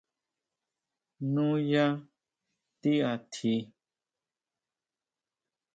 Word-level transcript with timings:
¿Nuyá 1.33 1.85
tiʼatji? 2.81 3.53